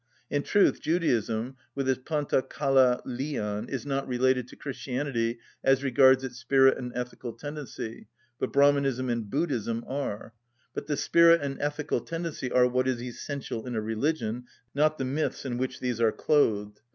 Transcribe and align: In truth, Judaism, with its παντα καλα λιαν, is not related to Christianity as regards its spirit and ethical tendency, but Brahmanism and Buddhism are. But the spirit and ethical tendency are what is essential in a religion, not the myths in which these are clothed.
In 0.31 0.41
truth, 0.41 0.81
Judaism, 0.81 1.57
with 1.75 1.87
its 1.87 2.01
παντα 2.01 2.41
καλα 2.49 3.03
λιαν, 3.05 3.69
is 3.69 3.85
not 3.85 4.07
related 4.07 4.47
to 4.47 4.55
Christianity 4.55 5.37
as 5.63 5.83
regards 5.83 6.23
its 6.23 6.39
spirit 6.39 6.79
and 6.79 6.91
ethical 6.95 7.33
tendency, 7.33 8.07
but 8.39 8.51
Brahmanism 8.51 9.11
and 9.11 9.29
Buddhism 9.29 9.83
are. 9.87 10.33
But 10.73 10.87
the 10.87 10.97
spirit 10.97 11.41
and 11.43 11.61
ethical 11.61 11.99
tendency 12.01 12.51
are 12.51 12.65
what 12.67 12.87
is 12.87 12.99
essential 12.99 13.67
in 13.67 13.75
a 13.75 13.81
religion, 13.81 14.45
not 14.73 14.97
the 14.97 15.05
myths 15.05 15.45
in 15.45 15.59
which 15.59 15.79
these 15.79 16.01
are 16.01 16.11
clothed. 16.11 16.81